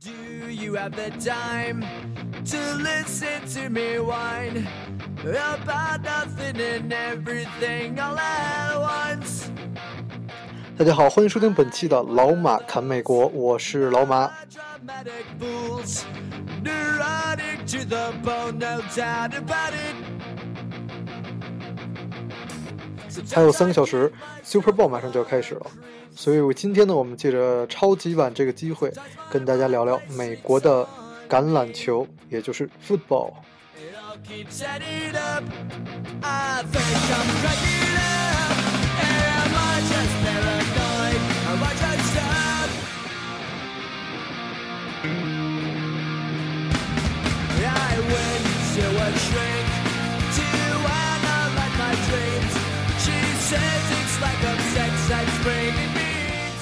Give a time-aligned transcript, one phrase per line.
[0.00, 0.12] Do
[0.48, 1.84] you have the time
[2.44, 4.68] to listen to me whine
[5.24, 9.50] about nothing and everything all at once?
[10.78, 14.30] 大家好，欢迎收听本期的老马侃美国，我是老马。
[16.62, 19.96] Neurotic to the bone, no doubt about it.
[23.32, 24.12] 还有三个小时
[24.42, 25.66] ，Super Bowl 马上就要开始了，
[26.14, 28.92] 所以我今天呢，我们借着超级碗这个机会，
[29.30, 30.86] 跟大家聊聊美国的
[31.28, 33.32] 橄榄球，也就是 football。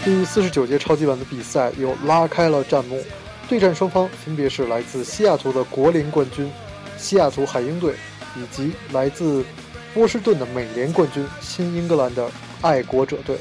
[0.05, 3.03] 第四十九届超级碗的比赛又拉开了战幕，
[3.49, 6.49] 对战双方分别是来自西雅图的国联冠军
[6.97, 7.97] 西雅图海鹰队，
[8.37, 9.45] 以及来自
[9.93, 12.31] 波士顿的美联冠军新英格兰的
[12.63, 13.37] 爱国者队。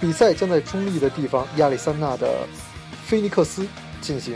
[0.00, 2.44] 比赛将在中立的地方亚利桑那的
[3.06, 3.64] 菲尼克斯
[4.00, 4.34] 进行。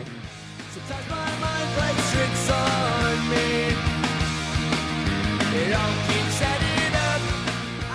[5.50, 6.67] It all keeps.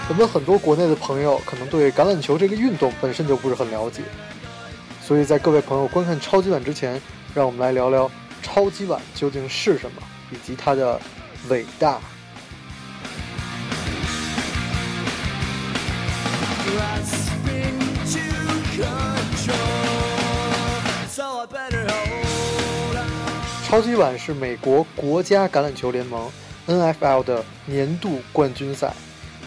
[0.10, 4.04] 我们很多国内的朋友可能对橄榄球这个运动本身就不是很了解，
[5.02, 7.02] 所以在各位朋友观看超级碗之前，
[7.34, 11.00] 让我们来聊聊超级碗究竟是什么，以及它的
[11.48, 12.00] 伟大。
[23.66, 26.30] 超级碗是美国国家橄榄球联盟
[26.68, 28.94] （NFL） 的年度冠军赛，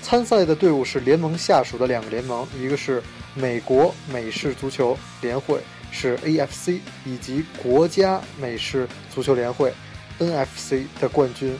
[0.06, 3.02] 参赛的队伍是联盟下属的两个联盟，一个是
[3.34, 5.58] 美国美式足球联会，
[5.90, 9.72] 是 AFC，以及国家美式足球联会
[10.20, 11.58] NFC 的冠军。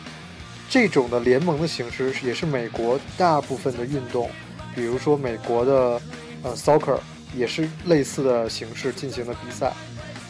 [0.71, 4.31] 这种的联盟的形式也是美国大部分的运动，
[4.77, 6.01] 比如说美国的
[6.45, 7.01] 呃 soccer
[7.35, 9.73] 也是类似的形式进行的比赛。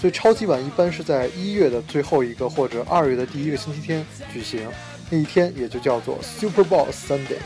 [0.00, 4.66] 所以超级碗一般是在一月的最后一个或者二月的第一个星期天举行，
[5.10, 7.40] 那一天也就叫做 Super Bowl Sunday。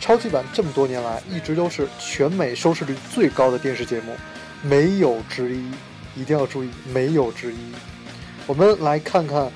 [0.00, 4.14] 超级版这么多年来一直都是全美收视率最高的电视节目，
[4.62, 5.70] 没有之一，
[6.16, 7.56] 一定要注意，没有之一。
[8.46, 9.50] 我们来看看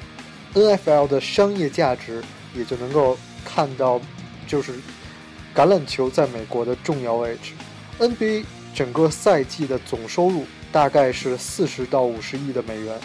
[0.54, 2.22] NFL 的商业价值，
[2.54, 4.00] 也就能够看到，
[4.47, 4.72] 就是
[5.54, 7.52] 橄榄球在美国的重要位置。
[7.98, 8.44] NBA
[8.75, 13.00] 整个赛季的总收入大概是四十到五十亿的美元，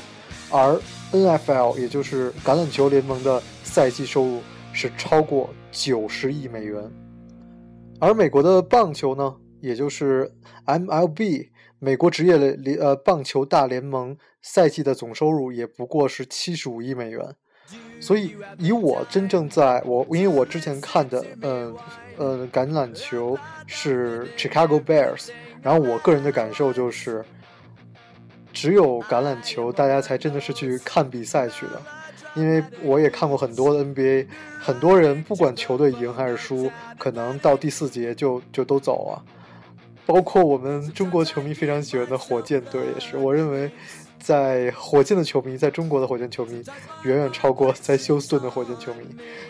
[0.49, 0.79] 而
[1.11, 4.41] NFL 也就是橄榄球联盟的赛季收入
[4.73, 6.91] 是超过九十亿美元。
[7.99, 10.31] 而美国的棒球呢，也就是
[10.65, 11.49] MLB
[11.79, 17.35] 美国职业联呃棒球大联盟赛季的总收入也不过是七十五亿美元。
[17.99, 21.75] 所以，以我真正在我，因为我之前看的，呃，
[22.15, 25.31] 呃，橄榄球是 Chicago Bears，
[25.61, 27.25] 然后我个人的感受就是，
[28.53, 31.81] 只有橄榄球大家才真的是去看比赛去的，
[32.37, 34.27] 因为我也看过很多的 NBA，
[34.59, 39.19] 很多人不管球队赢还是输，可能到第四节就就都走啊，
[40.05, 43.69] 包括我们中国球迷非常喜欢的火箭队也是，我认为。
[44.19, 46.61] 在火箭的球迷，在中国的火箭球迷
[47.03, 49.05] 远远超过在休斯顿的火箭球迷。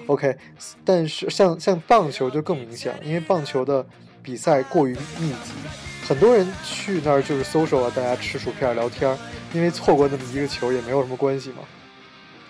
[0.07, 0.35] OK，
[0.83, 3.83] 但是像像棒球就更明显了，因为棒球的
[4.21, 5.53] 比赛过于密集，
[6.05, 9.17] 很多人去那儿就是 social 啊，大家吃薯片聊天，
[9.53, 11.59] 因为错过那么一个球也没有什么关系嘛。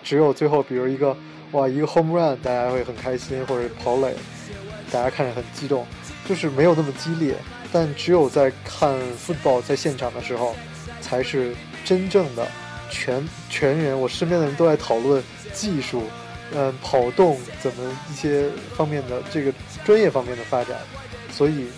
[0.08, 1.14] 只有最后，比如一个
[1.52, 4.14] 哇一个 home run，大家会很开心，或者跑垒，
[4.90, 5.86] 大家看着很激动，
[6.26, 7.34] 就是没有那么激烈。
[7.70, 10.56] 但只有在看 football 在现场的时候，
[11.02, 11.54] 才是。
[11.84, 12.46] 真正的
[12.90, 15.22] 全全员，我身边的人都在讨论
[15.54, 16.02] 技术，
[16.54, 18.44] 嗯，跑动怎么一些
[18.76, 19.50] 方面的这个
[19.86, 20.76] 专业方面的发展，
[21.32, 21.68] 所以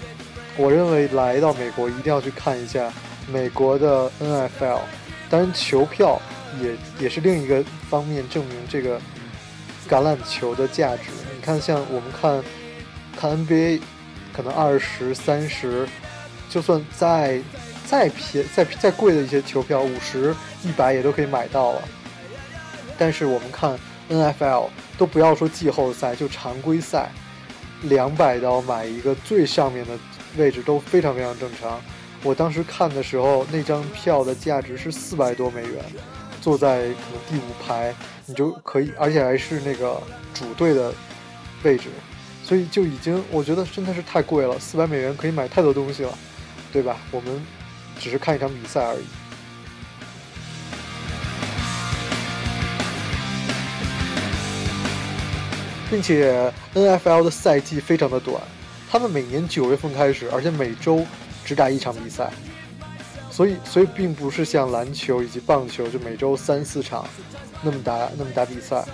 [0.56, 2.92] 我认为来到美国一定要去看一下
[3.32, 4.80] 美国的 NFL，
[5.28, 6.20] 当然球票
[6.62, 9.00] 也也是另一个方面证明这个
[9.88, 11.05] 橄榄球的价值。
[11.35, 12.43] 你看，像我们看
[13.17, 13.81] 看 NBA，
[14.32, 15.87] 可能二十三十，
[16.49, 17.41] 就算再。
[17.87, 20.32] 再便再再贵的一些球票，五十、
[20.62, 21.82] 一百也都可以买到了。
[22.96, 23.76] 但是我们看
[24.08, 27.11] NFL 都不要说季后赛，就常规赛，
[27.82, 29.99] 两百刀买一个最上面的
[30.37, 31.82] 位置都非常非常正常。
[32.23, 35.85] 我当时看的时候，那张票的价值是四百多美元，
[36.40, 37.94] 坐在可能第五排
[38.26, 40.00] 你就可以而且还是那个
[40.34, 40.92] 主队的
[41.62, 41.88] 位置。
[42.42, 46.19] 所以就已经我觉得真的是太贵了四百美元可以买太多东西了
[46.72, 46.96] 对吧？
[47.12, 47.40] 我们
[47.98, 49.04] 只是看一场比赛而已。
[55.90, 58.40] 并且 nfl 的赛季非常的短
[58.88, 61.04] 他们每年九月份开始而且每周
[61.44, 62.32] 只打一场比赛。
[63.31, 67.06] 所以所以并不是像篮球以及棒球就每周三四场
[67.62, 68.85] 那么打那么打比赛，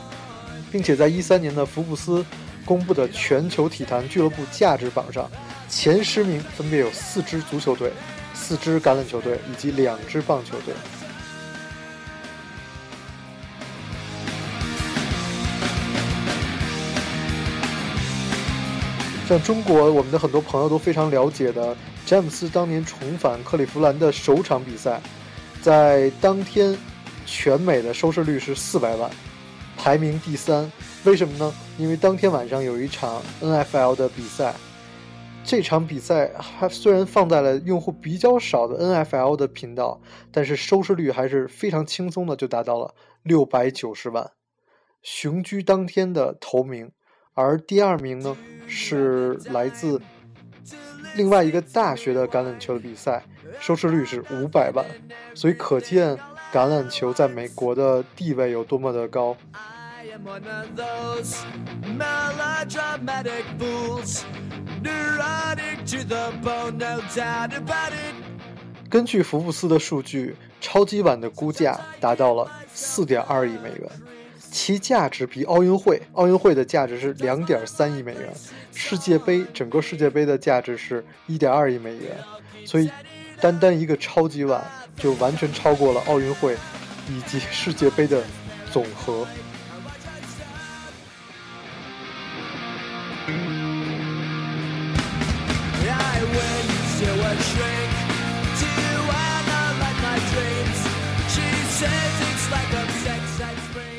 [0.71, 2.25] 并且在一三年的福布斯
[2.65, 5.29] 公布的全球体坛俱乐部价值榜上，
[5.69, 7.91] 前十名分别有四支足球队、
[8.35, 10.75] 四支橄榄球队以及两支棒球队。
[19.29, 25.03] 像中国，我们的很多朋友都非常了解的詹姆斯当年重返克利夫兰的首场比赛，
[25.61, 26.79] 在当天
[27.27, 29.11] 全美的收视率是四百万，
[29.77, 30.71] 排名第三。
[31.05, 31.53] 为什么呢？
[31.77, 34.55] 因为当天晚上有一场 NFL 的比赛，
[35.43, 40.01] 这场比赛还虽然放在了用户比较少的 NFL 的频道，
[40.31, 42.95] 但是收视率还是非常轻松的就达到了
[43.25, 44.31] 六百九十万，
[45.03, 46.93] 雄居当天的头名。
[47.35, 48.37] 而第二名呢，
[48.69, 50.01] 是来自
[51.15, 53.23] 另外一个大学的橄榄球的比赛，
[53.61, 54.85] 收视率是五百万，
[55.35, 56.17] 所以可见
[56.53, 59.37] 橄榄球在美国的地位有多么的高。
[68.89, 73.91] 根据福布斯的数据，超级碗的估价达到了四点二亿美元。
[74.57, 78.33] 其价值比奥运会，奥运会的价值是两点三亿美元，
[78.73, 82.17] 世界杯整个世界杯的价值是一点二亿美元，
[82.65, 82.91] 所以
[83.39, 84.65] 单单一个超级碗
[84.97, 86.57] 就完全超过了奥运会
[87.07, 88.25] 以及世界杯的
[88.73, 89.27] 总和。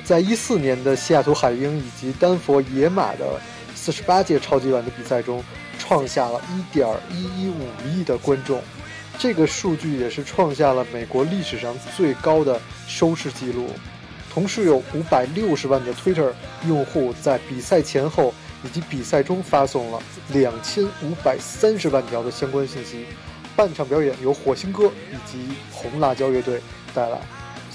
[0.08, 3.38] 在一四年的西雅图海鹰以及丹佛野马的
[3.76, 5.44] 四十八届超级碗的比赛中，
[5.78, 8.62] 创下了一点一一五亿的观众，
[9.20, 12.58] 这个数据也是创下了美国历史上最高的
[12.88, 13.70] 收视记录。
[14.34, 16.32] 同时，有五百六十万的 Twitter
[16.66, 18.34] 用户在比赛前后
[18.64, 23.06] 以及比赛中发送了两千五百三十万条的相关信息。
[23.58, 26.62] 半场表演由火星哥以及红辣椒乐队
[26.94, 27.20] 带来。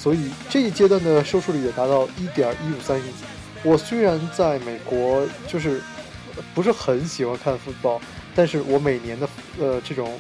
[0.02, 3.04] 所以这一阶段的收视率也达到一点一五三亿。
[3.62, 5.80] 我虽然在美国就是
[6.52, 8.00] 不是很喜欢看 football，
[8.34, 9.28] 但是我每年的
[9.60, 10.18] 呃这种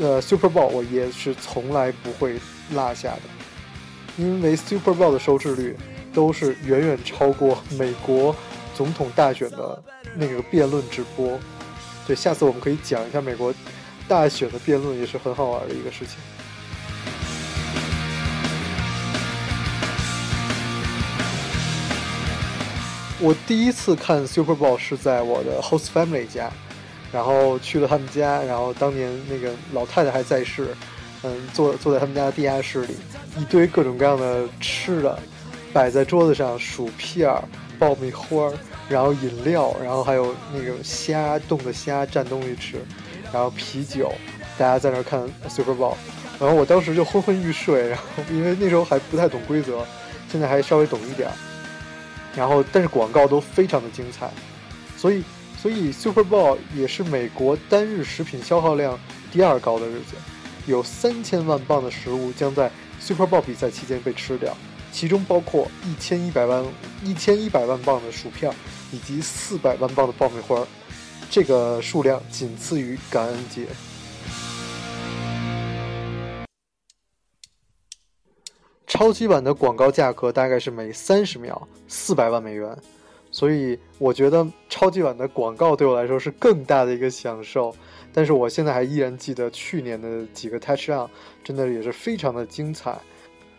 [0.00, 2.40] 呃 Super Bowl 我也是从来不会
[2.72, 3.20] 落下的，
[4.16, 5.76] 因为 Super Bowl 的收视率
[6.14, 8.34] 都是远远超过美国
[8.74, 9.82] 总统大选的
[10.14, 11.38] 那个辩论直播。
[12.06, 13.52] 对，下次我们可以讲一下美国
[14.08, 16.16] 大选的辩论，也是很好玩的一个事情。
[23.20, 26.50] 我第一次看 Super Bowl 是在我的 host family 家，
[27.12, 30.74] 然后去了他们家，然后当年那个老太太还在世，
[31.22, 32.96] 嗯，坐坐在他们家的地下室里，
[33.38, 35.16] 一堆各种各样的吃的
[35.72, 37.32] 摆在桌子上，薯片、
[37.78, 38.52] 爆米花，
[38.88, 42.78] 然后饮料，然后还有那个虾冻的虾蘸东西吃，
[43.32, 44.12] 然后啤酒，
[44.58, 45.94] 大家在那看 Super Bowl，
[46.40, 49.86] 然后我当时就昏昏欲睡，然后因为那时候还不太懂规则，
[50.30, 51.34] 现在还稍微懂一点儿。
[52.36, 54.30] 然后，但是广告都非常的精彩，
[54.96, 55.22] 所以，
[55.60, 58.98] 所以 Super Bowl 也是美国单日食品消耗量
[59.30, 60.16] 第二高的日子，
[60.66, 64.56] 有三千万磅的食物将在 Super Bowl 比赛期间被吃掉，
[64.90, 66.64] 其中包括一千一百万
[67.04, 68.52] 一千一百万磅的薯片
[68.90, 70.66] 以及四百万磅的爆米花，
[71.30, 73.66] 这个数量仅次于感恩节。
[79.04, 82.74] 超级碗的广告价格大概是每三十秒四百万美元，
[83.30, 87.76] 所以我觉得超级碗的广告对我来说是更大的一个享受。
[88.14, 91.06] 但是我现在还依然记得去年的几个 touchdown，
[91.44, 92.98] 真的也是非常的精彩。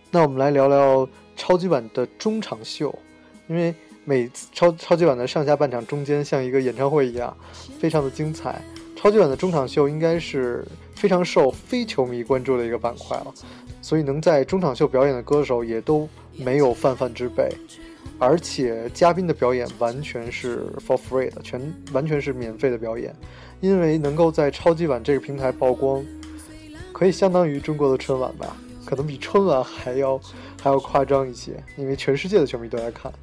[0.10, 2.98] 那我们来聊聊超级碗的中场秀，
[3.46, 3.72] 因为
[4.04, 7.38] 每次超超级碗的上下半场中间像一个演唱会一样，
[7.80, 8.60] 非常的精彩。
[8.96, 10.66] 超级碗的中场秀应该是
[11.06, 13.32] 非常受非球迷关注的一个板块了。
[13.80, 17.48] 所以能在中场秀表演的歌手也都没有泛泛之辈，
[18.18, 21.62] 而且嘉宾的表演完全是 for free 的，全
[21.94, 23.16] 完全是免费的表演，
[23.62, 26.04] 因为能够在超级碗这个平台曝光，
[26.92, 30.20] 可以相当于中国的春晚吧，可能比春晚还要
[30.60, 33.14] 还要夸张一些，因为全世界的球迷都在看。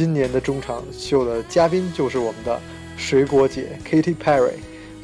[0.00, 2.58] 今年的中场秀的嘉宾就是我们的。
[2.96, 4.54] 水果姐 Katy Perry，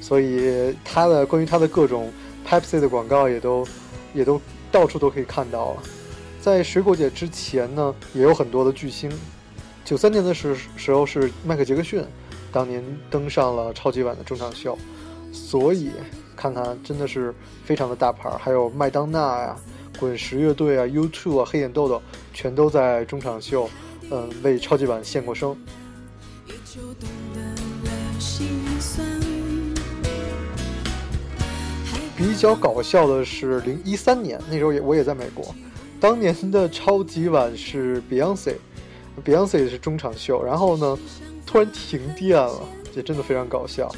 [0.00, 2.10] 所以她的关于她的各种
[2.48, 3.68] Pepsi 的广告也都
[4.14, 4.40] 也都
[4.72, 5.82] 到处都可以看到了。
[6.40, 9.12] 在水果姐之前呢，也有很多的巨星。
[9.84, 12.02] 九三年的时时候是迈克杰克逊，
[12.50, 14.78] 当年登上了超级碗的中场秀，
[15.30, 15.90] 所以
[16.34, 17.34] 看看真的是
[17.66, 18.30] 非常的大牌。
[18.38, 19.56] 还有麦当娜呀、
[19.98, 22.00] 滚石乐队啊、U2 啊、黑眼豆豆，
[22.32, 23.68] 全都在中场秀，
[24.10, 25.56] 嗯，为超级碗献过声。
[32.16, 35.54] 比较搞笑的是零一三年，那时候也我也在美国，
[36.00, 40.98] 当年的超级碗是 Beyonce，Beyonce 是中场秀，然后呢，
[41.44, 42.60] 突然停电了，
[42.94, 43.90] 也真的非常搞笑。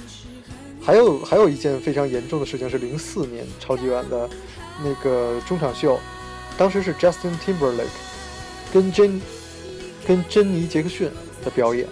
[0.82, 4.28] 还有还有一件非常严重的事情是零四年超级碗的
[4.82, 5.98] 那个中场秀，
[6.56, 7.86] 当时是 Justin Timberlake
[8.72, 9.20] 跟 Jane
[10.08, 11.10] 跟珍妮杰克逊
[11.44, 11.86] 的表演，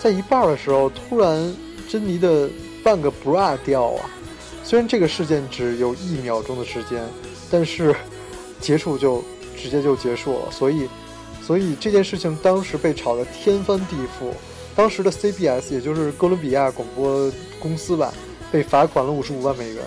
[0.00, 1.54] 在一半的时候，突然
[1.88, 2.50] 珍妮的
[2.82, 4.10] 半个 bra 掉啊。
[4.64, 7.00] 虽然这个事件只有一秒钟的时间，
[7.48, 7.94] 但是
[8.60, 9.22] 结束就
[9.56, 10.88] 直接就结束了，所以，
[11.40, 14.32] 所以这件事情当时被炒得天翻地覆。
[14.74, 18.12] 当时的 CBS，也就是哥伦比亚广播公司吧，
[18.50, 19.82] 被罚款了五十五万美元。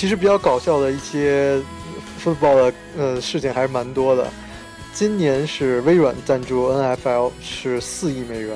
[0.00, 1.60] 其实比较搞笑的一些。
[2.22, 4.30] football 的呃事情还是蛮多的，
[4.92, 8.54] 今年是微软赞助 NFL 是四亿美元，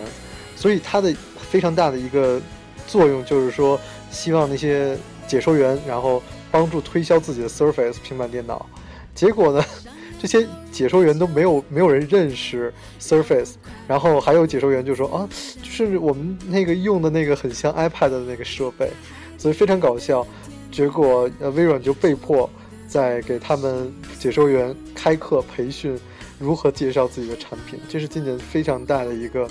[0.55, 1.15] 所以它的
[1.51, 2.39] 非常大的一个
[2.87, 8.67] 作用就是说，希望那些解说员然后帮助推销自己的 Surface 平板电脑，
[9.15, 9.65] 结果呢，
[10.21, 12.71] 这些解说员都没有没有人认识
[13.01, 13.55] Surface，
[13.89, 15.27] 然后还有解说员就说啊，
[15.63, 18.91] 就是我们那个用的那个很像 iPad 的那个设备，
[19.39, 20.27] 所以非常搞笑，
[20.75, 22.50] 结果呃微软就被迫。
[22.87, 25.99] 在给他们解说员开课培训，
[26.38, 29.49] 如何介绍自己的产品，这是今年非常大的一个，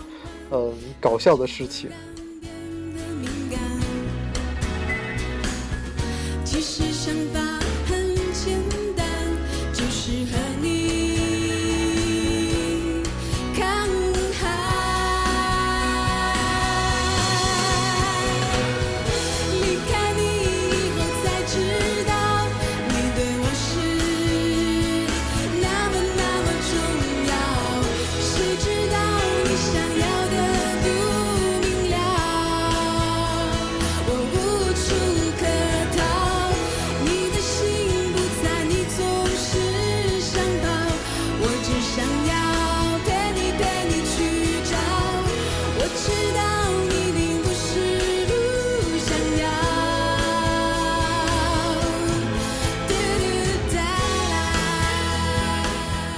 [0.51, 1.89] 嗯，搞笑的事情。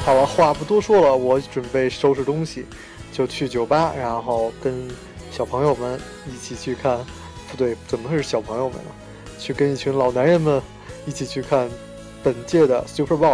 [0.05, 2.63] 好了，话不多说了，我准备收拾东西，
[3.12, 4.88] 就去酒吧，然后跟
[5.31, 6.00] 小朋友们
[6.31, 7.00] 一起去看。
[7.50, 8.91] 不对，怎么会是小朋友们呢？
[9.39, 10.62] 去跟一群老男人们
[11.07, 11.67] 一起去看
[12.24, 13.33] 本届的 Super Bowl。